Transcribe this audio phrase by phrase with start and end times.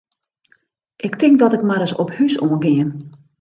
[0.95, 2.89] Ik tink dat ik mar ris op hús oan gean.